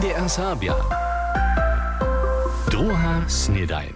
NDR 0.00 0.28
Sabia. 0.28 0.74
Druga 2.70 3.24
snedajn. 3.28 3.92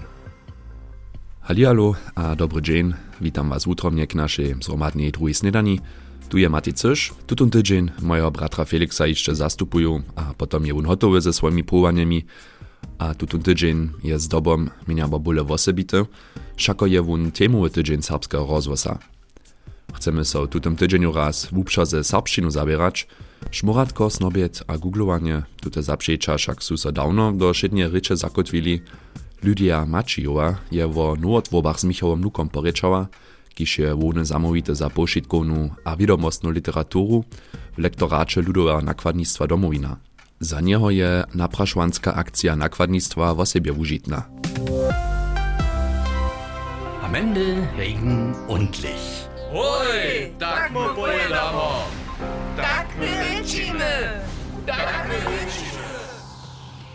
Hallihallo 1.41 1.94
a 2.15 2.37
dobry 2.37 2.62
dzień. 2.62 2.94
Witam 3.21 3.49
was 3.49 3.67
utromnie 3.67 4.07
k 4.07 4.14
naszej 4.14 4.55
zromadnej 4.60 5.12
drugiej 5.12 5.35
snedani. 5.35 5.80
Tu 6.28 6.39
je 6.39 6.48
Mati 6.48 6.73
Cysz. 6.73 7.14
Tutun 7.26 7.51
tydzień 7.51 7.91
mojego 8.03 8.30
bratra 8.30 8.64
Felixa 8.64 9.07
jeszcze 9.07 9.35
zastupują, 9.35 10.03
a 10.17 10.35
potem 10.39 10.67
je 10.67 10.75
on 10.75 10.85
gotowy 10.85 11.21
ze 11.21 11.32
swoimi 11.32 11.64
próbaniami. 11.64 12.25
A 12.98 13.14
tutun 13.14 13.43
tydzień 13.43 13.91
je 14.02 14.18
z 14.18 14.29
dobą 14.29 14.66
mnie 14.86 15.09
bobule 15.09 15.45
wosebite. 15.45 16.05
Szako 16.57 16.86
je 16.86 17.00
on 17.12 17.32
temowy 17.32 17.71
tydzień 17.71 18.02
serbskiego 18.02 18.46
rozwosa. 18.46 18.98
Chcemy 19.95 20.25
so 20.25 20.46
tutem 20.46 20.77
tydzieniu 20.77 21.12
raz 21.12 21.46
w 21.46 21.59
uprzadze 21.59 22.05
serbszczynu 22.05 22.50
zabierać. 22.50 23.07
Szmuratko, 23.51 24.11
snobiet 24.11 24.65
a 24.67 24.79
googlowanie, 24.79 25.43
tute 25.61 25.83
zaprzecza 25.83 26.37
však 26.37 26.62
so 26.62 26.93
dawno 26.93 27.33
do 27.33 27.55
szydnie 27.55 27.89
rycze 27.89 28.16
zakotwili. 28.16 28.83
Lydia 29.43 29.87
Macijowa 29.87 30.55
je 30.71 30.89
wo 30.89 31.16
nowotwobach 31.16 31.80
z 31.80 31.85
Michałem 31.85 32.23
Lukom 32.23 32.49
poryczała, 32.49 33.07
kiż 33.55 33.79
je 33.79 33.95
wone 33.95 34.25
zamówite 34.25 34.75
za 34.75 34.91
a 35.85 35.97
wiadomostną 35.97 36.51
literaturu 36.51 37.25
w 37.77 37.79
lektoracie 37.79 38.43
ludowa 38.43 38.80
nakładnictwa 38.80 39.47
domowina. 39.47 39.97
Za 40.41 40.61
niego 40.61 40.91
je 40.91 41.24
napraszwanska 41.35 42.15
akcja 42.15 42.57
nakładnictwa 42.57 43.35
w 43.35 43.41
osobie 43.41 43.73
użytna. 43.73 44.23
Am 47.02 47.15
Ende 47.15 47.69
Regen 47.77 48.35
und 48.49 48.83
Licht. 48.83 49.29
Oj, 49.52 50.33
tak 50.38 50.73
mu 50.73 50.95
pojedamo. 50.95 52.04
Tak 52.95 53.03
my 53.03 53.34
lecimy! 53.37 54.23
Tak 54.66 55.09
my 55.09 55.15
lecimy. 55.19 55.44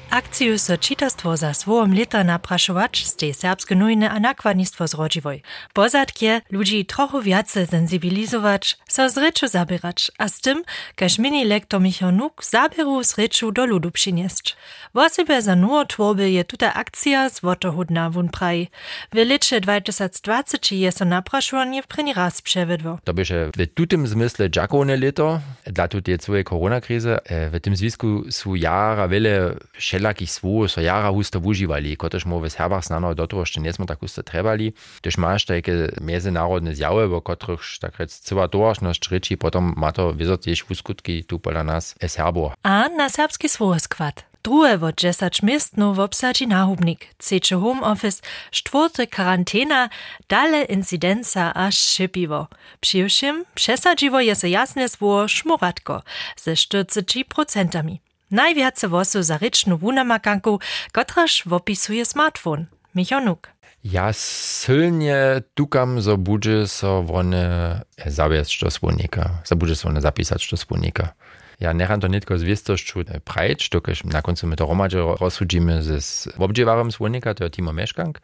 Akciju 0.10 0.58
so 0.60 0.78
čitastwo 0.78 1.38
za 1.38 1.54
swojom 1.54 1.94
lita 1.94 2.24
napraszować 2.24 3.06
z 3.06 3.16
tej 3.16 3.34
serbskie 3.34 3.76
nujne 3.76 4.10
a 4.10 4.20
nakładnictwo 4.20 4.88
zrodziwoj. 4.88 5.42
Pozadkie 5.74 6.42
ludzi 6.52 6.86
trochu 6.86 7.22
więcej 7.22 7.68
sensibilizować, 7.68 8.78
so 8.88 9.10
z 9.10 9.52
zabierać, 9.52 10.12
a 10.18 10.28
z 10.28 10.42
tym, 10.42 10.64
każ 10.96 11.20
mini 11.20 11.46
lektor 11.46 11.82
Michał 11.82 12.12
Nuk 12.12 12.46
zabieru 12.46 13.04
z 13.04 13.18
ryczu 13.18 13.52
do 13.52 13.66
ludu 13.66 13.92
przynieść. 13.92 14.58
Wosebie 14.94 15.42
za 15.42 15.56
nuo 15.56 15.86
tworby 15.86 16.32
je 16.32 16.44
tuta 16.44 16.74
akcja 16.74 17.30
zwotohudna 17.30 18.10
wun 18.10 18.30
praj. 18.30 18.68
W 19.14 19.16
licze 19.16 19.62
2020 19.62 20.76
je 20.76 20.92
so 20.92 21.06
napraszowanie 21.06 21.84
w 21.84 21.88
preni 21.88 22.14
raz 22.14 22.42
przewiedło. 22.42 23.00
To 23.04 23.14
bieže 23.14 23.52
v 23.58 23.68
tutem 23.68 24.08
zmysle 24.08 24.50
džakovne 24.50 24.98
leto, 24.98 25.40
dla 25.66 25.88
tutej 25.88 26.18
celej 26.20 26.44
koronakrize. 26.44 27.20
E, 27.26 27.50
V 27.50 27.60
tym 27.60 27.76
zwisku 27.76 28.24
su 28.32 28.56
jara 28.56 29.08
wiele 29.08 29.56
všelakých 30.00 30.32
svôj, 30.32 30.72
so 30.72 30.80
jara 30.80 31.12
husto 31.12 31.44
užívali, 31.44 32.00
kotož 32.00 32.24
mu 32.24 32.40
v 32.40 32.48
Serbach 32.48 32.88
znano 32.88 33.12
do 33.12 33.28
toho 33.28 33.44
ešte 33.44 33.60
nesmo 33.60 33.84
tak 33.84 34.00
husto 34.00 34.24
trebali. 34.24 34.72
Tož 35.04 35.20
máš 35.20 35.44
také 35.44 35.92
medzinárodné 36.00 36.72
zjawy, 36.72 37.12
o 37.12 37.20
ktorých 37.20 37.84
tak 37.84 38.00
rec 38.00 38.16
celá 38.16 38.48
dôražnosť 38.48 39.04
rečí, 39.12 39.34
potom 39.36 39.76
má 39.76 39.92
to 39.92 40.16
vyzor 40.16 40.40
tiež 40.40 40.64
skutky 40.64 41.28
tu 41.28 41.36
podľa 41.44 41.64
nás 41.68 42.00
Serbo. 42.00 42.56
A 42.64 42.88
na 42.88 43.12
serbski 43.12 43.52
swojoskład. 43.52 44.24
Druhe 44.40 44.80
wo 44.80 44.96
10 44.96 45.44
miest 45.44 45.76
no 45.76 45.92
w 45.92 46.00
obsadzi 46.00 46.48
nahubnik, 46.48 47.12
trzecie 47.18 47.60
home 47.60 47.84
office, 47.84 48.22
czwarte 48.52 49.08
karantena, 49.08 49.90
dale 50.30 50.64
incidenza 50.64 51.52
a 51.54 51.72
szypiwo. 51.72 52.48
Przyjszym 52.80 53.44
przesadziwo 53.56 54.20
jest 54.20 54.44
jasne 54.44 54.90
sło 54.90 55.28
szmuratko 55.28 56.02
ze 56.38 56.54
40%. 56.54 58.09
Najwiace 58.32 58.88
wosu 58.88 59.24
za 59.24 59.38
rycznu 59.38 59.78
wunamakanku, 59.78 60.60
kotraż 60.92 61.44
wopisuje 61.46 62.06
smartfon. 62.06 62.66
Michonuk. 62.96 63.48
Ja 63.84 64.12
silnie 64.14 65.42
tukam, 65.54 66.02
so 66.02 66.18
budže 66.18 66.68
so 66.68 67.00
one 67.00 67.80
zaviesť 67.96 68.68
do 68.68 68.70
svojnika, 68.72 69.40
so 69.48 69.56
budže 69.56 69.76
so 69.76 69.88
one 69.88 70.04
zapísať 70.04 70.52
do 70.52 70.58
svojnika. 70.60 71.16
Ja 71.60 71.76
necham 71.76 72.00
to 72.00 72.08
netko 72.08 72.40
z 72.40 72.48
viestosťu 72.48 73.20
prajč, 73.28 73.68
dokež 73.68 74.08
na 74.08 74.24
koncu 74.24 74.48
my 74.48 74.56
to 74.56 74.64
hromadže 74.64 75.20
rozsudžíme 75.20 75.84
s 75.84 76.32
obdžievarom 76.40 76.88
svojnika, 76.88 77.36
to 77.36 77.44
je 77.44 77.60
Timo 77.60 77.76
Meškank, 77.76 78.24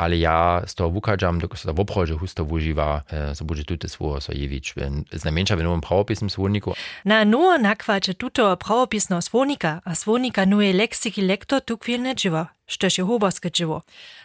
ale 0.00 0.16
ja 0.16 0.64
z 0.64 0.72
toho 0.80 0.88
vukadžam, 0.88 1.44
dokež 1.44 1.60
sa 1.60 1.66
to 1.68 1.76
v 1.76 1.84
obrože 1.84 2.16
husto 2.16 2.40
využíva, 2.40 3.04
so 3.36 3.44
budže 3.44 3.68
tute 3.68 3.84
svoje 3.84 4.24
so 4.24 4.32
jevič. 4.32 4.80
Znamenča 5.12 5.60
v 5.60 5.68
novom 5.68 5.84
pravopism 5.84 6.32
svojniku. 6.32 6.72
Na 7.04 7.28
nuo 7.28 7.60
nakwacie 7.60 8.16
tuto 8.16 8.48
prawopisno 8.56 9.20
słonika, 9.20 9.84
a 9.84 9.92
słonika 9.92 10.48
nuje 10.48 10.72
leksiki 10.72 11.20
lektor 11.20 11.60
tu 11.60 11.76
dzieło, 12.16 12.48
sztoż 12.70 12.98
je 12.98 13.04
huborskie 13.04 13.50
dzieło. 13.50 13.82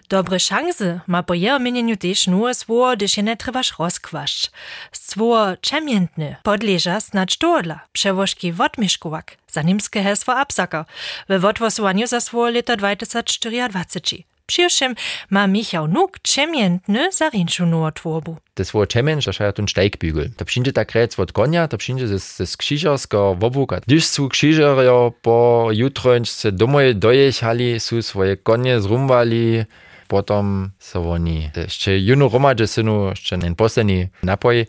Dobre 0.10 0.40
szanse 0.40 1.00
ma 1.08 1.24
po 1.24 1.34
jeho 1.34 1.60
mienieniu 1.60 1.98
też 1.98 2.28
nuo 2.28 2.54
sło, 2.54 2.96
gdyż 2.96 3.18
je 3.18 3.24
nie 3.24 3.38
trzebasz 3.38 3.80
rozkwaść. 3.80 4.52
Sło 4.92 5.58
czemiętny 5.62 6.36
podleża 6.44 7.00
snacz 7.00 7.38
toodla, 7.38 7.80
przewożki 7.94 8.54
wodmieszkowak, 8.54 9.38
za 9.48 9.62
niemskie 9.62 10.04
hesło 10.04 10.36
absaka, 10.36 10.86
we 11.28 11.40
wodwosowaniu 11.40 12.08
za 12.08 12.22
sło 12.22 12.50
lata 12.50 12.76
2024. 12.76 14.35
Przyjszym 14.46 14.96
ma 15.30 15.48
Michał 15.48 15.88
Nuk 15.88 16.20
czemiętny 16.20 17.12
za 17.12 17.30
rynšu 17.30 17.66
nuo 17.66 17.92
tworbu. 17.92 18.38
Das 18.56 18.72
war 18.72 18.88
Čemen, 18.88 19.20
to 19.22 19.44
je 19.44 19.54
ten 19.54 19.66
steigbügel. 19.66 20.30
To 20.38 20.46
przyjdzie 20.46 20.74
tak 20.74 20.92
rec 20.92 21.20
od 21.20 21.32
konia, 21.32 21.68
to 21.68 21.78
przyjdzie 21.78 22.08
ze, 22.08 22.20
ze 22.20 22.48
skrzyżarskiego 22.48 23.36
wobuka. 23.36 23.80
Gdyż 23.88 24.06
su 24.06 24.30
krzyżario 24.30 25.12
po 25.22 25.70
jutrończce 25.72 26.52
domoj 26.52 26.96
dojechali, 26.96 27.80
su 27.80 28.02
swoje 28.02 28.38
konie 28.38 28.82
zrumwali, 28.82 29.66
potom 30.08 30.72
so 30.80 31.12
oni 31.12 31.50
jeszcze 31.56 32.00
juno 32.00 32.30
romadže 32.30 32.68
synu, 32.68 33.10
jeszcze 33.10 33.38
ten 33.38 33.56
posledný 33.56 34.08
napoj, 34.24 34.68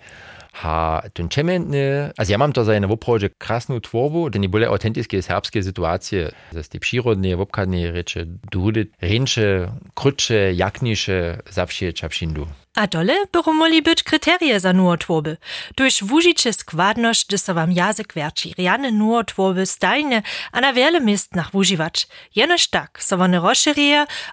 ha 0.56 1.02
ten 1.12 1.28
čementny, 1.28 2.10
also 2.16 2.32
ja 2.32 2.38
mam 2.38 2.52
to 2.52 2.64
za 2.64 2.74
jedną 2.74 2.90
oprodzie 2.90 3.30
krasną 3.38 3.80
tworbu, 3.80 4.30
to 4.30 4.38
nie 4.38 4.48
były 4.48 4.68
autentyczne 4.68 5.22
serbskie 5.22 5.62
sytuacje, 5.62 6.32
z 6.52 6.68
tej 6.68 6.80
przyrodnej, 6.80 7.36
wopkadnej 7.36 7.94
rzeczy, 7.94 8.26
drudy, 8.50 8.86
ręcze, 9.00 9.72
krótsze, 9.94 10.52
jaknisze, 10.52 11.38
zawsze 11.50 11.92
czapszindu. 11.92 12.46
A 12.76 12.86
dole 12.86 13.26
byru 13.32 13.52
moli 13.52 13.82
być 13.82 14.02
kryterie 14.02 14.60
za 14.60 14.72
nuotworby. 14.72 15.36
Durch 15.76 16.04
wužiče 16.04 16.52
składność, 16.52 17.26
gdy 17.26 17.38
so 17.38 17.54
wam 17.54 17.72
jazyk 17.72 18.14
werči, 18.14 18.54
riane 18.58 18.92
nuotworby 18.92 19.66
stajne, 19.66 20.22
a 20.52 20.60
na 20.60 20.72
wiele 20.72 21.00
mist 21.00 21.34
nach 21.34 21.50
wuživač. 21.52 22.06
Jenož 22.34 22.68
tak, 22.68 23.02
so 23.02 23.16
one 23.16 23.40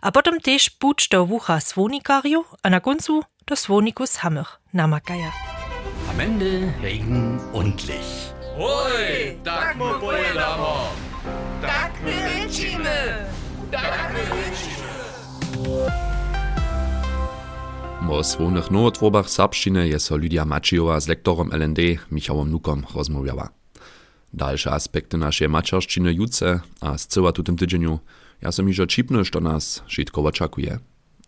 a 0.02 0.12
potom 0.12 0.40
tež 0.40 0.70
puč 0.80 1.08
do 1.10 1.26
wucha 1.26 1.60
svonikarju, 1.60 2.46
a 2.64 2.70
na 2.70 2.80
koncu 2.80 3.24
do 3.48 3.56
svoniku 3.56 4.08
samych 4.08 4.60
namakaja. 4.74 5.63
Am 6.14 6.20
Ende 6.20 6.74
Regen 6.84 7.40
und 7.54 7.88
Licht. 7.88 8.36
Oj, 8.58 9.38
tak 9.44 9.78
mu 9.78 10.00
pojedamo. 10.00 10.94
Tak 11.62 11.92
my 12.06 12.14
lecimy! 12.14 13.26
Tak 13.72 14.14
my 14.14 14.22
lecimy. 14.22 14.94
O 18.10 18.24
słownych 18.24 18.72
nowotwobach 18.72 19.30
serbszczyny 19.30 19.88
je 19.88 20.00
so 20.00 20.18
Lydia 20.18 20.46
Macijowa 20.46 21.00
z 21.00 21.08
lektorom 21.08 21.50
LND 21.52 21.80
Michałem 22.12 22.52
Nukom 22.52 22.86
rozmawiała. 22.96 23.50
Dalsze 24.34 24.72
aspekty 24.72 25.18
naszej 25.18 25.50
maczarszczyny 25.50 26.14
juce, 26.14 26.60
a 26.82 26.98
z 26.98 27.08
cyła 27.08 27.32
tutym 27.32 27.58
tydzieniu, 27.58 28.00
ja 28.42 28.52
som 28.52 28.70
iżo 28.70 28.88
čipny, 28.88 29.26
što 29.26 29.40
nas 29.40 29.84
šitko 29.88 30.22
oczakuje. 30.22 30.80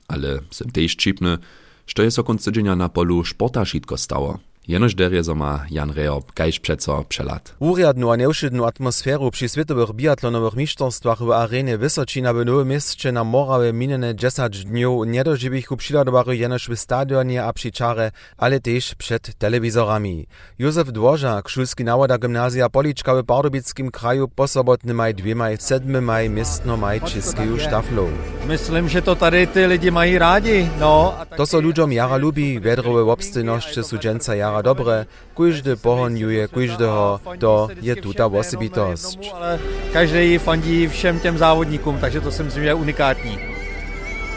Ale 0.07 0.39
sem 0.51 0.69
tež 0.69 0.95
čipny, 0.95 1.37
što 1.85 2.03
je 2.03 2.11
so 2.11 2.23
konc 2.23 2.45
tydzienia 2.45 2.75
na 2.75 2.89
polu 2.89 3.23
športa 3.23 3.65
šitko 3.65 3.97
stało. 3.97 4.39
Jenož 4.67 4.95
derje 4.95 5.23
so 5.23 5.35
ma 5.35 5.65
Jan 5.69 5.89
Reop 5.89 6.31
kajž 6.31 6.59
přeco 6.59 7.05
přelat. 7.07 7.53
Uriadnu 7.59 8.11
a 8.11 8.15
neušidnu 8.15 8.65
atmosferu 8.65 9.31
przy 9.31 9.49
światowych 9.49 9.91
biatlonowych 9.93 10.55
mistrzostwach 10.55 11.19
w 11.19 11.31
arenie 11.31 11.77
Wysočina 11.77 12.33
w 12.33 12.45
Nowym 12.45 12.67
Mieście 12.67 13.11
na 13.11 13.23
Morawie 13.23 13.73
minene 13.73 14.15
10 14.15 14.65
dniów 14.65 15.07
nie 15.07 15.23
dożywichu 15.23 15.77
przyladowały 15.77 16.37
jenoż 16.37 16.69
w 16.69 16.75
stadionie 16.75 17.43
a 17.43 17.53
przy 17.53 17.71
czare, 17.71 18.11
ale 18.37 18.59
też 18.59 18.95
przed 18.95 19.35
telewizorami. 19.37 20.27
Józef 20.59 20.91
Dworzak, 20.91 21.49
szulski 21.49 21.83
nawoda 21.83 22.17
gimnazja 22.17 22.69
Policzka 22.69 23.15
w 23.15 23.23
Pardubickim 23.23 23.91
kraju 23.91 24.27
po 24.27 24.47
sobotny 24.47 24.93
maj 24.93 25.13
dwiemaj 25.15 25.57
sedmymaj 25.57 26.29
miestno 26.29 26.77
maj 26.77 27.01
czyskeju 27.01 27.59
sztaflą. 27.59 28.07
Myslím, 28.47 28.89
že 28.89 29.01
to 29.01 29.15
tady 29.15 29.47
ty 29.47 29.67
lidi 29.67 29.91
mají 29.91 30.17
rádi. 30.17 30.69
No, 30.79 31.13
a 31.19 31.25
To 31.25 31.45
so 31.45 31.59
ludziom 31.61 31.91
jara 31.91 32.17
lubi, 32.17 32.59
vedrowe 32.59 33.11
obstojności 33.11 33.83
su 33.83 33.97
dżęca 33.97 34.35
jara 34.55 34.63
dobre, 34.63 35.05
kujżdy 35.33 35.75
pohonjuje 35.75 36.47
kujżdyho, 36.47 37.19
to 37.39 37.67
je 37.81 37.95
tuta 37.95 38.27
osobitost. 38.27 39.19
ale 39.33 39.59
každý 39.93 40.37
fandí 40.37 40.87
všem 40.87 41.19
těm 41.19 41.37
závodníkům, 41.37 41.97
takže 41.99 42.21
to 42.21 42.31
si 42.31 42.43
myslím, 42.43 42.63
že 42.63 42.69
je 42.69 42.73
unikátní. 42.73 43.39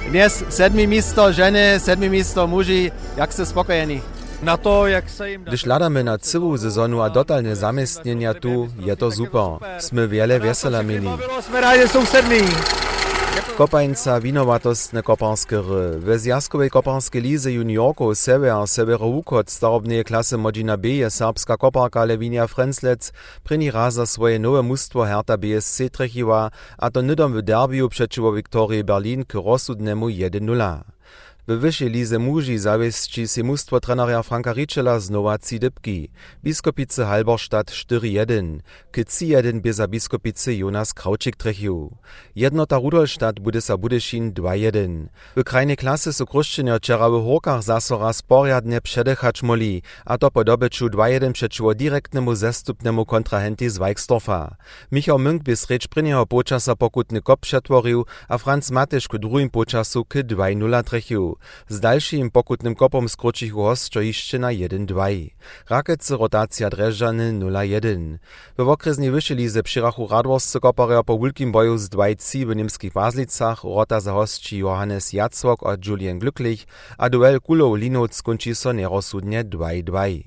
Dnes 0.09 0.45
sedmi 0.49 0.87
místo 0.87 1.33
ženy, 1.33 1.81
sedmi 1.81 2.09
místo 2.09 2.47
muži, 2.47 2.93
jak 3.17 3.33
jste 3.33 3.47
spokojení? 3.47 4.03
Na 4.43 4.57
to, 4.57 4.87
jak 4.87 5.11
se 5.11 5.31
jim... 5.31 5.45
Gdyż 5.45 5.67
ladamy 5.67 6.05
na 6.05 6.19
całą 6.19 6.59
sezonu 6.59 7.03
a 7.03 7.09
dotalne 7.11 7.59
zamiestnienia 7.59 8.35
tu, 8.39 8.71
je 8.79 8.95
to 8.97 9.11
super. 9.11 9.59
Sme 9.83 10.07
wiele 10.07 10.39
wesela 10.39 10.83
mieli. 10.83 11.11
Jsme 11.43 11.61
rádi 11.61 11.89
sousední. 11.89 12.47
Kopańca 13.59 14.21
winowatostne 14.21 15.03
kopanskie 15.03 15.57
ry. 15.57 15.99
W 16.01 16.19
zjazkowej 16.19 16.71
kopanskiej 16.71 17.23
lize 17.23 17.53
juniorków 17.53 18.19
sebe 18.19 18.55
a 18.55 18.67
severoukot 18.67 19.51
starobnej 19.51 20.05
klasy 20.05 20.39
Modzina 20.39 20.77
B 20.77 20.89
je 20.89 21.11
serbska 21.11 21.57
koparka 21.57 22.05
Lewinia 22.05 22.47
Frenzlec 22.47 23.13
pryni 23.45 23.71
raza 23.71 24.07
swoje 24.07 24.39
nowe 24.39 24.63
mustwo 24.63 25.05
Hertha 25.05 25.37
BSC 25.37 25.91
trechiła, 25.91 26.51
a 26.79 26.91
to 26.91 27.03
nydom 27.03 27.33
w 27.33 27.43
derbiu 27.43 27.89
przeciwko 27.89 28.33
Wiktorii 28.33 28.85
Berlin 28.85 29.25
k 29.25 29.35
rozsudnemu 29.35 30.09
1-0. 30.09 30.81
W 31.49 31.59
wyższej 31.59 31.91
lize 31.91 32.19
muži 32.19 32.59
zawiesci 32.59 33.29
si 33.29 33.45
mustwo 33.45 33.81
trenera 33.81 34.23
Franka 34.23 34.53
Riczela 34.53 35.01
znowa 35.01 35.39
Cidybki. 35.39 36.09
Biskopice 36.45 37.07
Halberstadt 37.07 37.71
4-1. 37.71 38.59
K 38.91 39.01
3-1 39.01 39.61
bie 39.61 39.73
za 39.73 39.89
biskopice 39.89 40.55
Jonas 40.55 40.95
Kraučik 40.95 41.37
trechił. 41.37 41.97
Jednota 42.37 42.77
Rudolstadt 42.77 43.41
bude 43.41 43.61
sa 43.61 43.77
Budyšin 43.77 44.33
2-1. 44.33 45.09
W 45.37 45.45
krajnej 45.45 45.77
klasy 45.77 46.13
su 46.13 46.27
kruščenja 46.27 46.77
wczera 46.77 47.09
w 47.09 47.25
Horkach 47.25 47.63
zasora 47.63 48.13
sporjadne 48.13 48.81
předechać 48.81 49.43
moli, 49.43 49.83
a 50.05 50.19
to 50.19 50.31
po 50.31 50.45
dobyczu 50.45 50.87
2-1 50.87 51.33
przeciwko 51.33 51.75
direktnemu 51.75 52.35
zestupnemu 52.35 53.07
kontrahenti 53.07 53.71
z 53.71 53.79
Weiksdorfa. 53.79 54.57
Michał 54.93 55.19
Münk 55.19 55.43
by 55.43 55.57
srecz 55.57 55.89
prynieho 55.89 56.27
počasa 56.27 56.77
pokutny 56.77 57.23
kop 57.23 57.41
przetworil, 57.41 58.05
a 58.29 58.39
Franz 58.39 58.71
Matysz 58.71 59.09
ku 59.09 59.19
drugim 59.19 59.51
počasu 59.51 60.05
k 60.05 60.19
2-0 60.19 60.85
trechił. 60.85 61.38
Z 61.69 61.81
dalszym 61.81 62.31
pokutnym 62.31 62.75
kopom 62.75 63.09
skrócich 63.09 63.53
hoscio 63.53 64.01
jeszcze 64.01 64.39
na 64.39 64.49
1-2. 64.49 65.31
Rakece 65.71 66.17
rotacja 66.17 66.71
Dreżany 66.71 67.33
0-1. 67.33 68.19
W 68.59 68.69
okresnej 68.69 69.11
wyższej 69.11 69.37
lize 69.37 69.63
przyrachu 69.63 70.09
radworscy 70.11 70.61
koparia 70.61 71.03
po 71.03 71.19
wielkim 71.19 71.53
boju 71.53 71.79
z 71.79 71.89
2-3 71.89 72.47
w 72.47 72.57
niemskich 72.57 72.93
Baslicach 72.93 73.65
rota 73.65 74.01
za 74.01 74.13
hosci 74.13 74.59
Johannes 74.59 75.13
Jacłok 75.13 75.67
a 75.67 75.77
Julian 75.87 76.19
Glücklich, 76.19 76.67
a 76.99 77.11
duel 77.11 77.41
Kulow 77.41 77.79
Linoc 77.79 78.15
skończy 78.15 78.55
so 78.55 78.73
nerozsudnie 78.73 79.45
2-2. 79.45 80.23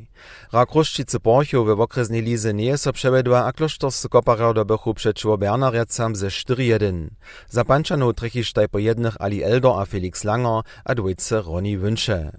Rak 0.53 0.71
Ruszčice 0.75 1.19
Porchow 1.19 1.67
w 1.67 1.81
okresnej 1.81 2.21
lize 2.21 2.53
nie 2.53 2.77
so 2.77 2.93
przewedła, 2.93 3.45
a 3.45 3.53
klosztorscy 3.53 4.09
koparia 4.09 4.53
dobychu 4.53 4.93
przeciwko 4.93 5.37
Bernariecam 5.37 6.15
ze 6.15 6.27
4-1. 6.27 7.07
Za 7.49 7.65
Panczanów 7.65 8.15
trechisztaj 8.15 8.69
po 8.69 8.79
jednych 8.79 9.15
Ali 9.19 9.43
Elder 9.43 9.71
a 9.77 9.85
Felix 9.85 10.23
Langer, 10.23 10.61
a 10.85 10.95
dwójce 10.95 11.41
Roni 11.41 11.79
Wünsche. 11.79 12.31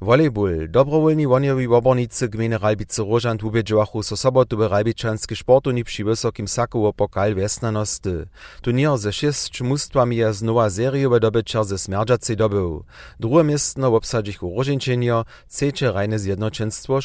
Volleyball. 0.00 0.68
Dobrowolni 0.68 1.26
woniowi 1.26 1.68
wobornicy 1.68 2.28
gminy 2.28 2.58
Ralbice 2.58 3.02
Rożant 3.04 3.44
ubiedziłachu 3.44 4.02
so 4.02 4.16
sobotu 4.16 4.56
w 4.56 4.60
Ralbiczanski 4.60 5.36
sportuni 5.36 5.84
przy 5.84 6.04
wysokim 6.04 6.48
saku 6.48 6.86
o 6.86 6.92
pokal 6.92 7.34
wesnanosty. 7.34 8.26
Turnier 8.62 8.98
ze 8.98 9.12
sześć 9.12 9.60
mustwami 9.60 10.16
je 10.16 10.34
znowa 10.34 10.70
seriowe 10.70 11.20
dobyczer 11.20 11.64
ze 11.64 11.78
smerdżacej 11.78 12.36
dobył. 12.36 12.84
Drugie 13.20 13.44
miestno 13.44 13.94
obsadzich 13.94 14.42
u 14.42 14.56
Rożinczenia, 14.56 15.24
trzecie 15.48 15.92
rajne 15.92 16.18
zjednoczeństwo 16.18 17.00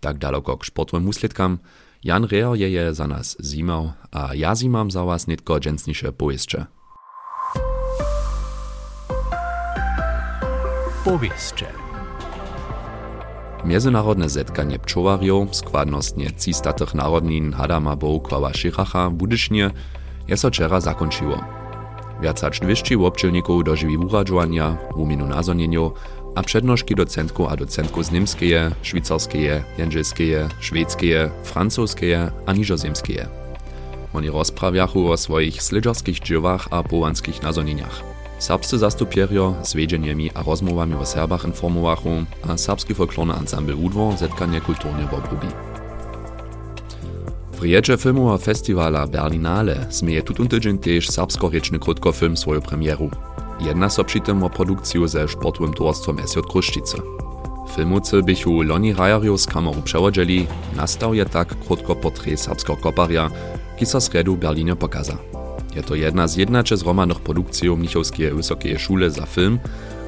Tak 0.00 0.18
daleko 0.18 0.58
k 0.58 0.64
sportowym 0.64 1.04
muslitkam. 1.04 1.58
Jan 2.04 2.24
Reher 2.24 2.54
je 2.54 2.70
je 2.70 2.94
za 2.94 3.06
nas 3.06 3.36
zimał, 3.44 3.92
a 4.12 4.34
ja 4.34 4.54
zimam 4.54 4.90
za 4.90 5.04
was 5.04 5.26
nitko 5.26 5.60
dżęsnisze 5.60 6.12
pojeźdźcze. 6.12 6.66
Powieście. 11.04 11.66
Międzynarodne 13.64 14.28
zetkanie 14.28 14.78
pczołarjów, 14.78 15.56
składnostnie 15.56 16.32
cistatych 16.32 16.94
narodnin 16.94 17.52
Hadama 17.52 17.96
Bołkława 17.96 18.54
Szyracha 18.54 19.10
Budysznie 19.10 19.70
je 20.28 20.36
so 20.36 20.48
wczera 20.48 20.80
zakończyło. 20.80 21.44
Wiacač 22.20 22.60
200 22.60 22.98
obczylników 22.98 23.64
dożywi 23.64 23.96
uradzowania, 23.96 24.76
umienu 24.94 25.26
nazonieniu, 25.26 25.92
a 26.36 26.42
przednożki 26.42 26.94
docentków 26.94 27.48
a 27.48 27.56
docentków 27.56 28.06
z 28.06 28.10
niemskie, 28.10 28.70
szwajcarskie, 28.82 29.62
jędrzelskie, 29.78 30.48
szwedzkie, 30.60 31.30
francuskie 31.44 32.30
a 32.46 32.52
niżozemskie. 32.52 33.26
Oni 34.14 34.30
rozprawiachu 34.30 35.10
o 35.10 35.16
swoich 35.16 35.62
slidżarskich 35.62 36.20
dżywach 36.20 36.68
a 36.70 36.82
połanskich 36.82 37.42
nazonieniach. 37.42 38.02
Serbscy 38.38 38.78
zastupierio 38.78 39.54
z 39.62 39.74
wiedzenjemi 39.74 40.30
a 40.34 40.42
rozmowami 40.42 40.94
o 40.94 41.06
Serbach 41.06 41.44
informowachu, 41.44 42.24
a 42.48 42.56
serbski 42.56 42.94
folklorny 42.94 43.34
ensemble 43.34 43.76
Udwo 43.76 44.16
zetkanie 44.16 44.60
kulturnie 44.60 45.06
w 45.10 45.14
obrubi. 45.14 45.48
W 47.52 47.62
riječe 47.62 47.96
filmowa 47.96 48.38
festivala 48.38 49.06
Berlinale 49.06 49.86
smieje 49.90 50.22
tutun 50.22 50.48
tydzień 50.48 50.78
też 50.78 51.08
serbsko-rečny 51.08 51.78
krótkofilm 51.78 52.36
swoją 52.36 52.60
premieru. 52.60 53.10
Jedna 53.60 53.90
so 53.90 54.04
tym 54.04 54.42
o 54.42 54.50
produkcję 54.50 55.08
ze 55.08 55.28
sportowym 55.28 55.74
towarstwem 55.74 56.18
SJ 56.26 56.40
Kruszčice. 56.50 56.98
Filmowcy 57.76 58.22
bychu 58.22 58.62
Loni 58.62 58.94
Rajario 58.94 59.38
z 59.38 59.46
kameru 59.46 59.82
nastał 60.76 61.14
je 61.14 61.26
tak 61.26 61.54
krótko 61.66 61.96
portret 61.96 62.40
serbskiego 62.40 62.76
koparia, 62.76 63.30
ki 63.76 63.86
so 63.86 64.00
sredu 64.00 64.36
w 64.36 64.38
Berlinie 64.38 64.76
pokaza. 64.76 65.18
Je 65.74 65.82
to 65.82 65.94
jedna 65.94 66.28
z 66.28 66.36
jednače 66.36 66.76
zromanych 66.76 67.20
produkcji 67.20 67.70
Mnichowskiej 67.70 68.32
Wysokiej 68.32 68.78
Szule 68.78 69.10
za 69.10 69.26
film 69.26 69.58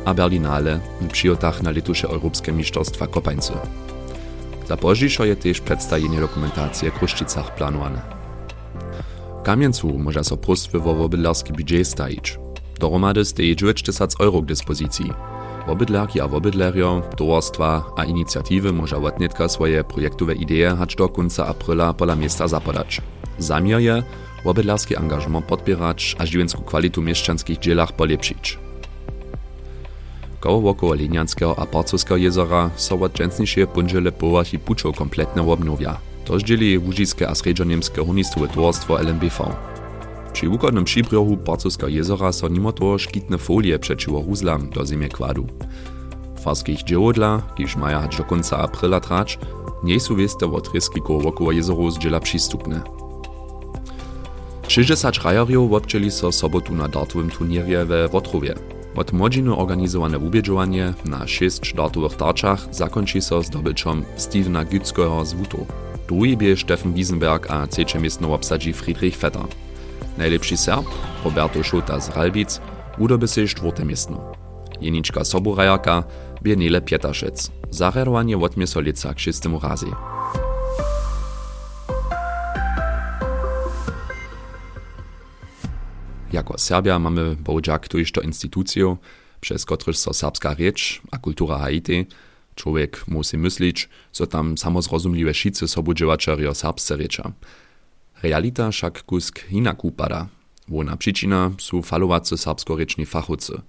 a 0.05 0.15
Berlinale 0.15 0.81
w 1.01 1.09
przyjotach 1.09 1.63
na 1.63 1.71
letusze 1.71 2.09
Europejskie 2.09 2.53
Mistrzostwa 2.53 3.07
Kopańcy. 3.07 3.53
Za 4.69 4.77
pożdżiszo 4.77 5.25
je 5.25 5.37
też 5.37 5.61
przedstawienie 5.61 6.21
dokumentacji 6.21 6.91
w 6.91 6.95
Kruszczycach 6.95 7.55
planowane. 7.55 8.01
Kamieńcu 9.45 9.99
może 9.99 10.25
so 10.25 10.37
prostwy 10.37 10.79
wo 10.79 10.95
wobydlarski 10.95 11.53
budżet 11.53 11.89
stajić. 11.89 12.39
Dohromady 12.79 13.25
steje 13.25 13.57
90 13.57 14.21
euro 14.21 14.41
k 14.41 14.47
dyspozycji. 14.47 15.13
Wobydlarki 15.67 16.21
a 16.21 16.29
wobydlerio, 16.29 17.03
towarstwa 17.17 17.85
a 17.97 18.05
inicjatywy 18.05 18.73
może 18.73 18.99
łatnietka 18.99 19.49
swoje 19.49 19.85
projektowe 19.85 20.35
idee 20.35 20.77
hać 20.79 20.97
do 20.97 21.09
końca 21.09 21.47
aprila 21.47 21.93
pola 21.95 22.17
miasta 22.17 22.49
zapodać. 22.49 23.01
Zamiar 23.39 23.81
je 23.81 24.03
wobydlarski 24.45 24.97
angażement 24.97 25.47
podpierać 25.47 26.17
a 26.19 26.27
żywienską 26.27 26.63
kwalitu 26.63 27.03
mieszczanskich 27.03 27.59
dzielach 27.59 27.93
polepszyć. 27.93 28.59
Koło 30.41 30.61
wokoło 30.61 30.95
Lenianskiego 30.95 31.59
a 31.59 31.67
Parcowskiego 31.67 32.17
jezera 32.17 32.71
so 32.77 33.01
od 33.01 33.13
dżęsniejsze 33.13 33.67
punżele 33.67 34.13
połach 34.13 34.55
i 34.55 34.59
puczów 34.59 34.97
kompletnie 34.97 35.43
obnowia. 35.43 35.99
To 36.25 36.39
dzieli 36.39 36.79
łużickie 36.79 37.29
a 37.29 37.35
sredżoniemskie 37.35 38.05
hornistwowe 38.07 38.49
towarstwo 38.49 39.01
LMBV. 39.01 39.78
Przy 40.39 40.49
wukodnym 40.49 40.85
przybrzeżu 40.85 41.37
Parcowskiego 41.37 41.89
jezera 41.89 42.33
so 42.33 42.49
mimo 42.49 42.73
to 42.73 42.99
szkitne 42.99 43.39
folie 43.39 43.79
przeciwko 43.79 44.23
ruzlam 44.23 44.71
do 44.71 44.87
zimy 44.87 45.09
kładu. 45.09 45.47
Farskich 46.41 46.83
dziełodla, 46.83 47.43
kiż 47.57 47.77
maja 47.77 48.01
hać 48.01 48.17
do 48.17 48.25
końca 48.25 48.59
aprila 48.59 49.01
trać, 49.01 49.39
nie 49.85 50.01
są 50.01 50.17
wieste 50.17 50.53
od 50.53 50.75
ryskików 50.75 51.23
wokoło 51.23 51.53
jezeru 51.53 51.91
z 51.91 51.99
dziela 51.99 52.21
przystupne. 52.21 52.81
60 54.69 55.23
rajarjów 55.23 55.73
obczeli 55.73 56.11
so 56.11 56.33
sobotu 56.33 56.75
na 56.75 56.89
dartowym 56.89 57.31
turnierze 57.31 57.87
we 57.87 58.09
Wotrowie. 58.09 58.55
Od 58.97 59.13
młodziny 59.13 59.57
organizowane 59.57 60.19
ubieżowanie 60.19 60.95
na 61.05 61.27
6 61.27 61.75
dartowych 61.75 62.17
tarczach 62.17 62.75
zakończy 62.75 63.21
so 63.21 63.43
zdobyczom 63.43 64.05
Stevena 64.17 64.65
Gützkoho 64.65 65.25
z 65.25 65.35
Wuto. 65.35 65.59
Drugi 66.09 66.37
bie 66.37 66.57
Steffen 66.57 66.95
Wiesenberg 66.95 67.51
a 67.51 67.67
trzecie 67.67 67.99
miejsce 67.99 68.33
obsadzi 68.33 68.73
Friedrich 68.73 69.17
Vetter. 69.17 69.68
Najlepszy 70.19 70.57
Serb, 70.57 70.87
Roberto 71.25 71.65
Schulta 71.65 72.01
z 72.01 72.09
Ralbic, 72.09 72.61
udoby 72.99 73.29
się 73.29 73.47
czwarte 73.47 73.85
miejsce. 73.85 74.17
Jeniczka 74.81 75.25
Soborajaka 75.25 76.05
bie 76.43 76.57
Nele 76.57 76.81
Pietaszyc. 76.81 77.51
Zarerowanie 77.71 78.39
odmie 78.39 78.67
so 78.67 78.81
lica 78.81 79.15
k 79.15 79.21
szystemu 79.21 79.61
razie. 79.61 79.87
Jako 86.33 86.59
Serbia 86.59 86.99
mamy 86.99 87.37
bołdziak 87.37 87.89
tujšto 87.89 88.21
instytucję, 88.21 88.97
przez 89.41 89.67
so 89.93 90.15
serbska 90.15 90.57
rzecz 90.59 91.01
a 91.11 91.19
kultura 91.19 91.59
Haiti, 91.59 92.07
człowiek 92.55 93.05
musi 93.09 93.39
myśleć, 93.39 93.89
co 94.13 94.27
tam 94.27 94.59
samozrozumliwe 94.59 95.35
šice 95.35 95.69
sobudziewačerio 95.69 96.55
serbsce 96.55 96.97
rzecza. 96.97 97.33
Realita 98.23 98.71
však 98.71 99.03
kusk 99.03 99.45
inak. 99.51 99.79
Wona 100.69 100.97
przyczyna 100.97 101.51
są 101.59 101.83
falowacy 101.83 102.37
serbsko-rečni 102.37 103.07
fachowcy. 103.07 103.61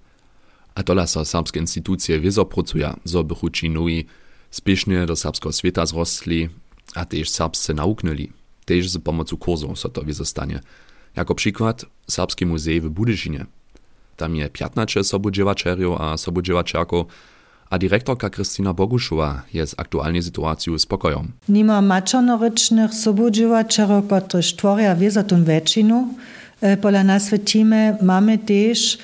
A 0.74 0.82
tola 0.82 1.06
so 1.06 1.24
serbskie 1.24 1.60
instytucje 1.60 2.20
wyzopracuje, 2.20 2.94
zo 3.04 3.24
bychu 3.24 3.50
ci 3.50 3.70
nui 3.70 4.06
spiesznie 4.50 5.06
do 5.06 5.16
serbskiego 5.16 5.52
świata 5.52 5.86
zrostli, 5.86 6.48
a 6.94 7.04
też 7.04 7.30
serbsce 7.30 7.74
nauknęli. 7.74 8.32
Też 8.64 8.90
z 8.90 8.98
pomocą 8.98 9.36
kursów 9.36 9.78
so 9.78 9.88
to 9.88 10.02
wyzostanie. 10.02 10.60
Jako 11.16 11.34
przykład 11.34 11.86
Serbski 12.08 12.46
muzej 12.46 12.80
w 12.80 12.88
Budyszynie. 12.88 13.46
Tam 14.16 14.36
je 14.36 14.48
15 14.48 15.04
sobudziewaczerów 15.04 16.00
a 16.00 16.16
sobudziewaczerków, 16.16 17.06
a 17.70 17.78
dyrektorka 17.78 18.30
Kristina 18.30 18.72
Bogušova 18.74 19.46
je 19.54 19.62
z 19.66 19.74
aktualnej 19.78 20.22
sytuacją 20.22 20.78
spokojom. 20.78 21.30
Nima 21.48 21.78
mačonorečnych 21.80 22.90
sobudziwačerov, 22.90 24.10
kotryž 24.10 24.58
tvoria 24.58 24.98
wieżatun 24.98 25.46
väčšinu. 25.46 25.96
E, 26.60 26.76
Pola 26.76 27.06
nas 27.06 27.30
w 27.30 27.38
teamie 27.38 27.94
mamy 28.02 28.38
też 28.38 28.98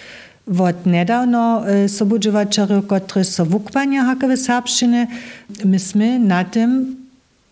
od 0.59 0.87
niedawno 0.87 1.63
e, 1.63 1.89
sobudziwačerov, 1.89 2.87
kotryž 2.87 3.27
so 3.27 3.47
wukpania 3.47 4.05
hakowe 4.05 4.37
serbszczyny. 4.37 5.07
Myśmy 5.65 6.19
na 6.19 6.45
tym 6.45 6.97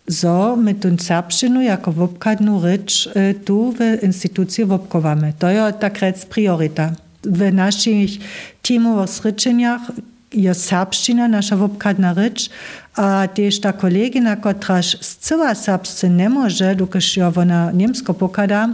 zo 0.07 0.55
my 0.55 0.75
tun 0.75 0.99
serbszczynu 0.99 1.61
jako 1.61 1.91
wopkadnu 1.91 2.61
rycz 2.61 3.07
e, 3.15 3.33
tu 3.33 3.71
w 3.71 4.03
instytucji 4.03 4.65
wopkowamy. 4.65 5.33
To 5.39 5.49
jest 5.49 5.79
tak 5.79 5.99
rec 5.99 6.25
priorita. 6.25 6.91
W 7.23 7.53
naszych 7.53 8.09
teamowych 8.61 9.09
zryczeniach 9.09 9.81
je 10.35 10.53
serbština, 10.53 11.27
naša 11.27 11.55
vopkadna 11.55 12.13
reč, 12.13 12.49
a 12.95 13.27
tež 13.27 13.59
ta 13.63 13.71
kolegina, 13.71 14.35
kotraž 14.35 14.95
zcela 15.01 15.55
serbsce 15.55 16.09
ne 16.09 16.29
može, 16.29 16.75
dokaž 16.75 17.17
jo 17.17 17.33
ona 17.35 17.71
nemsko 17.71 18.13
pokada, 18.13 18.69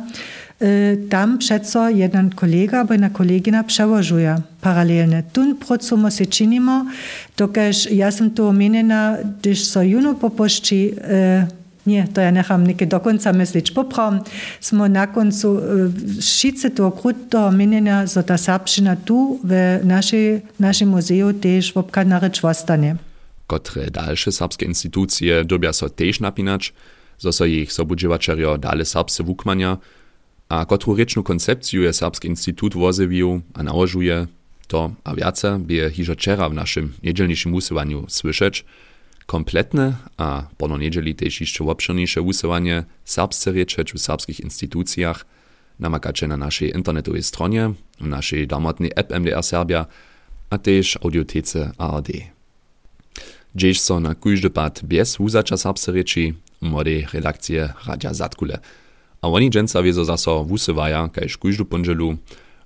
tam 1.10 1.38
přeco 1.38 1.88
jeden 1.90 2.30
kolega 2.30 2.80
albo 2.80 2.94
jedna 2.94 3.10
kolegina 3.10 3.64
przełożuje 3.64 4.36
paralelnie. 4.62 5.24
Tun 5.34 5.56
procumo 5.68 6.12
se 6.12 6.26
činimo, 6.26 6.86
dokaż 7.38 7.88
ja 7.92 8.12
sam 8.12 8.30
tu 8.30 8.46
omenjena, 8.46 9.18
gdyż 9.42 9.66
so 9.66 9.82
juno 9.82 10.14
popošči, 10.14 10.94
nie, 11.92 12.08
to 12.14 12.22
ja 12.22 12.32
necham 12.32 12.64
neke 12.64 12.86
do 12.86 13.00
konca 13.00 13.34
myslić. 13.34 13.72
Poprav 13.72 14.24
smo 14.60 14.88
na 14.88 15.08
koncu 15.08 15.60
šice 16.22 16.70
to 16.70 16.92
kruto 16.92 17.52
menjenja, 17.52 18.06
za 18.08 18.24
ta 18.24 18.38
serbščina 18.38 18.96
tu 19.06 19.40
w 19.44 19.80
naszej, 19.84 20.42
naszym 20.60 20.90
muzeju 20.90 21.34
też 21.34 21.74
wopkadna 21.74 22.20
rzecz 22.20 22.44
ostanie. 22.46 22.96
Kotre 23.48 23.92
dalsze 23.92 24.32
serbskie 24.32 24.66
instytucje 24.66 25.46
dobia 25.46 25.74
so 25.74 25.90
też 25.90 26.20
napinać, 26.20 26.74
zo 27.20 27.32
so 27.32 27.46
ich 27.46 27.74
sobudziwačerjo 27.74 28.58
dale 28.58 28.86
serbsce 28.86 29.24
wukmania, 29.24 29.78
a 30.52 30.66
kotru 30.66 30.96
rečnu 30.96 31.24
koncepciju 31.24 31.84
je 31.84 31.94
Serbski 31.94 32.28
instytut 32.28 32.74
wozewił 32.74 33.42
a 33.54 33.64
nałożuje, 33.64 34.28
to 34.68 34.92
a 35.04 35.16
wiace 35.16 35.60
hižo 35.92 36.14
wczera 36.14 36.50
w 36.50 36.54
naszym 36.54 36.94
niedzielniejszym 37.04 37.54
usywaniu 37.54 38.06
słyszeć, 38.08 38.66
kompletne 39.32 39.94
a 40.18 40.44
pono 40.58 40.78
niedzieli 40.78 41.16
też 41.16 41.42
jeszcze 41.42 41.64
obszerniejsze 41.64 42.22
usuwanie 42.22 42.84
serbsce 43.06 43.52
rečeć 43.52 43.94
w 43.94 44.00
serbskich 44.00 44.40
instytucjach 44.40 45.26
namakacie 45.80 46.28
na 46.28 46.38
naszej 46.38 46.76
internetowej 46.76 47.24
stronie, 47.24 47.74
w 48.02 48.08
naszej 48.08 48.48
damotnej 48.48 48.92
app 48.96 49.12
MDR 49.12 49.44
Serbia, 49.44 49.86
a 50.50 50.58
też 50.58 50.98
audiotece 51.04 51.72
ARD. 51.78 52.08
Dzieś 53.56 53.82
so 53.82 54.00
na 54.00 54.16
kujdy 54.16 54.50
pad 54.50 54.82
bez 54.84 55.20
uzacza 55.20 55.58
serbsce 55.58 55.92
reči 55.92 56.34
młodej 56.62 57.08
redakcje 57.14 57.74
Radia 57.88 58.14
Zatkule. 58.14 58.60
A 59.22 59.28
oni 59.28 59.50
dżęca 59.50 59.84
wiezo 59.84 60.06
zaso 60.06 60.44
wusywaja, 60.44 61.10
kajż 61.14 61.38
kujdu 61.38 61.66
pondzielu, 61.66 62.18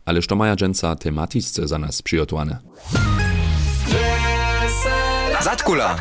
ale 0.06 0.22
što 0.22 0.36
maja 0.36 0.56
dżęca 0.56 0.96
tematisce 0.96 1.68
za 1.68 1.78
nas 1.78 2.02
przygotowane. 2.02 2.58
Zatkula. 5.42 5.96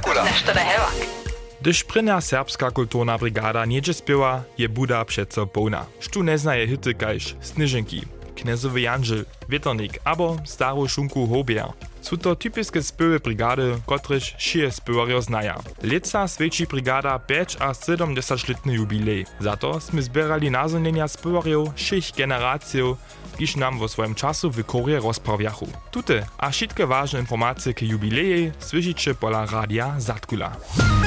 Gdyż 1.60 1.84
prynja 1.84 2.20
serbska 2.20 2.70
kulturna 2.70 3.18
brigada 3.18 3.64
niedzie 3.64 3.94
spiewa, 3.94 4.42
je 4.58 4.68
Buda 4.68 5.04
przeco 5.04 5.46
pełna. 5.46 5.86
Sztu 6.00 6.22
nie 6.22 6.38
znaje 6.38 6.68
hity 6.68 6.94
kajż 6.94 7.36
Snyżynki, 7.40 8.02
Knezowy 8.36 8.80
Janżel, 8.80 9.24
Wieternik 9.48 9.98
abo 10.04 10.36
Staru 10.44 10.88
Szunku 10.88 11.26
Hobier. 11.26 11.66
Są 12.00 12.16
to 12.16 12.36
typiskie 12.36 12.82
spiewy 12.82 13.20
brigady, 13.20 13.80
kotryż 13.86 14.34
šije 14.38 14.70
spiewarjo 14.70 15.22
znaja. 15.22 15.56
Leca 15.82 16.28
svědčí 16.28 16.66
brigada 16.66 17.18
5 17.18 17.56
a 17.60 17.72
70-letny 17.72 18.74
jubilej. 18.74 19.26
Za 19.40 19.56
to 19.56 19.80
sme 19.80 20.02
zbierali 20.02 20.50
nazwnienia 20.50 21.08
spiewarjów 21.08 21.68
6 21.76 22.12
generacjów, 22.16 22.98
kiż 23.36 23.56
nam 23.56 23.78
vo 23.78 23.88
swoim 23.88 24.14
czasu 24.14 24.50
w 24.50 24.64
korje 24.64 25.00
rozprawiachu. 25.00 25.68
Tute 25.90 26.26
a 26.38 26.50
wszystkie 26.50 26.86
ważne 26.86 27.20
informacje 27.20 27.74
k 27.74 27.82
jubileje 27.82 28.52
słyszycie 28.58 29.14
pola 29.14 29.46
radia 29.46 29.94
Zatkula. 29.98 30.56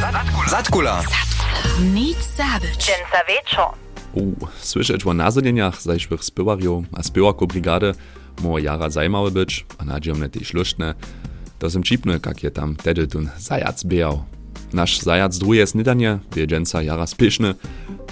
Zatkula. 0.02 0.50
Zatkula. 0.50 1.04
Nic 1.94 2.18
zabyć. 2.38 2.78
Dżęca 2.78 3.20
wieczor. 3.28 3.70
U, 4.14 4.48
słyszeć 4.60 5.06
o 5.06 5.14
nazwnieniach 5.14 5.82
zajszłych 5.82 6.24
spiewarjów 6.24 6.86
a 6.94 7.04
spiewarko 7.04 7.48
brigady 7.48 7.94
mo 8.42 8.60
jara 8.60 8.90
zajmały 8.90 9.32
być, 9.32 9.66
a 9.78 9.86
nadziemne 9.86 10.30
też 10.30 10.54
luštne. 10.54 10.94
To 11.60 11.70
są 11.70 11.82
čipne, 11.82 12.20
jak 12.26 12.44
je 12.44 12.52
tam 12.52 12.76
tedy 12.76 13.08
tun 13.08 13.30
zajac 13.38 13.84
bijał. 13.84 14.24
Nasz 14.74 15.00
zajac 15.00 15.38
druje 15.38 15.68
snidanie, 15.68 16.20
wiedzenca 16.36 16.82
jara 16.82 17.08
spieszny, 17.08 17.56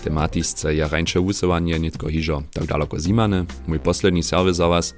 tematisce 0.05 0.75
ja 0.75 0.87
rańcze 0.87 1.21
usuwanie, 1.21 1.79
nitko 1.79 2.09
hižo 2.09 2.43
tak 2.53 2.65
daleko 2.65 2.99
zimane. 2.99 3.45
Mój 3.67 3.79
posledni 3.79 4.23
serwis 4.23 4.55
za 4.55 4.67
was 4.67 4.93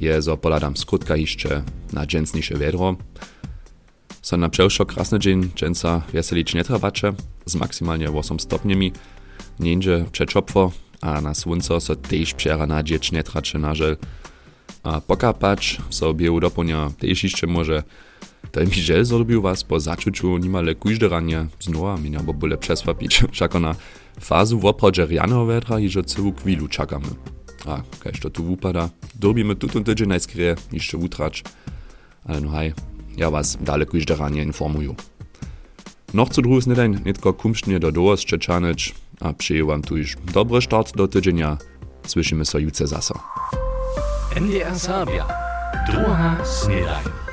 je, 0.00 0.22
zo 0.22 0.36
poladam 0.36 0.76
skrótka 0.76 1.16
jeszcze 1.16 1.62
na 1.92 2.06
dżęsniejsze 2.06 2.54
wiedro. 2.54 2.96
So 4.22 4.36
na 4.36 4.48
przewszo 4.48 4.86
krasny 4.86 5.18
dzień 5.18 5.50
dżęca 5.54 6.02
weselić 6.12 6.54
nie 6.54 6.64
trawacze, 6.64 7.14
z 7.46 7.54
maksymalnie 7.54 8.10
8 8.10 8.40
stopniami, 8.40 8.92
niędzie 9.60 10.04
przeczopwo, 10.12 10.72
a 11.00 11.20
na 11.20 11.34
słońco 11.34 11.80
so 11.80 11.96
też 11.96 12.34
przera 12.34 12.66
na 12.66 12.82
dziecz 12.82 13.12
nie 13.12 13.22
tracze 13.22 13.58
na 13.58 13.74
żel, 13.74 13.96
a 14.82 15.00
pokapać 15.00 15.78
sobie 15.90 16.32
udoplnia 16.32 16.90
też 16.98 17.24
jeszcze 17.24 17.46
może 17.46 17.82
to 18.52 18.60
mi 18.60 18.74
żel 18.74 19.04
zrobił 19.04 19.42
was 19.42 19.64
po 19.64 19.80
zaczuciu 19.80 20.38
nimale 20.38 20.74
kujde 20.74 21.08
ranie 21.08 21.46
znowa 21.60 21.96
mnie 21.96 22.18
bo 22.18 22.34
byle 22.34 22.56
przeswapić 22.56 23.24
wszako 23.32 23.60
na 23.66 23.74
fazu 24.20 24.60
w 24.60 24.64
oprodzie 24.64 25.06
rianego 25.06 25.44
wetra 25.44 25.80
i 25.80 25.88
że 25.88 26.04
całą 26.04 26.32
chwilu 26.34 26.68
czekamy. 26.68 27.06
A 27.66 27.82
kajż 28.00 28.20
to 28.20 28.30
tu 28.30 28.52
upada. 28.52 28.88
Dobimy 29.14 29.56
tutun 29.56 29.84
tydzień 29.84 30.08
najskryje 30.08 30.56
jeszcze 30.72 30.98
utracz 30.98 31.42
ale 32.28 32.40
no 32.40 32.50
haj 32.50 32.72
ja 33.16 33.30
was 33.30 33.56
dalej 33.60 33.86
kujde 33.86 34.16
ranie 34.16 34.42
informuję. 34.42 34.94
Noch 36.14 36.34
zu 36.34 36.42
drus 36.42 36.66
nie 36.66 36.88
nie 36.88 37.12
tylko 37.12 37.32
kumsznie 37.32 37.80
do 37.80 37.92
dołos 37.92 38.24
czeczanyć 38.24 38.94
a 39.20 39.32
przyję 39.32 39.64
wam 39.64 39.82
tu 39.82 39.96
już 39.96 40.16
dobry 40.34 40.62
start 40.62 40.96
do 40.96 41.08
tydzienia. 41.08 41.58
Słyszymy 42.06 42.44
so. 42.44 42.58
Jutro 42.58 42.86
zasa 42.86 43.14
NDR 44.36 44.78
Serbia. 44.78 45.26
Druga 45.86 46.44
Snedaj. 46.44 47.27